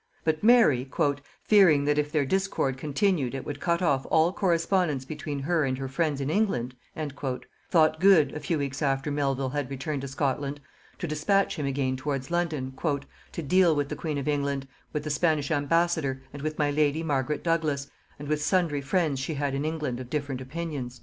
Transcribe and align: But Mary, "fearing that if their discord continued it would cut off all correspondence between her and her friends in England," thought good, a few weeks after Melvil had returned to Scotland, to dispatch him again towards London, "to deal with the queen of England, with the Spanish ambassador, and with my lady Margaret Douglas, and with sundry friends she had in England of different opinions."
But 0.23 0.43
Mary, 0.43 0.89
"fearing 1.43 1.85
that 1.85 1.99
if 1.99 2.11
their 2.11 2.25
discord 2.25 2.75
continued 2.75 3.35
it 3.35 3.45
would 3.45 3.59
cut 3.59 3.83
off 3.83 4.07
all 4.09 4.33
correspondence 4.33 5.05
between 5.05 5.37
her 5.41 5.63
and 5.63 5.77
her 5.77 5.87
friends 5.87 6.19
in 6.19 6.31
England," 6.31 6.73
thought 7.69 7.99
good, 7.99 8.33
a 8.33 8.39
few 8.39 8.57
weeks 8.57 8.81
after 8.81 9.11
Melvil 9.11 9.49
had 9.51 9.69
returned 9.69 10.01
to 10.01 10.07
Scotland, 10.07 10.59
to 10.97 11.05
dispatch 11.07 11.55
him 11.57 11.67
again 11.67 11.97
towards 11.97 12.31
London, 12.31 12.73
"to 13.31 13.41
deal 13.43 13.75
with 13.75 13.89
the 13.89 13.95
queen 13.95 14.17
of 14.17 14.27
England, 14.27 14.67
with 14.91 15.03
the 15.03 15.11
Spanish 15.11 15.51
ambassador, 15.51 16.23
and 16.33 16.41
with 16.41 16.57
my 16.57 16.71
lady 16.71 17.03
Margaret 17.03 17.43
Douglas, 17.43 17.87
and 18.17 18.27
with 18.27 18.41
sundry 18.41 18.81
friends 18.81 19.19
she 19.19 19.35
had 19.35 19.53
in 19.53 19.63
England 19.65 19.99
of 19.99 20.09
different 20.09 20.41
opinions." 20.41 20.99